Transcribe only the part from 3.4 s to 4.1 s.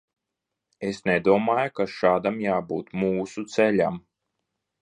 ceļam.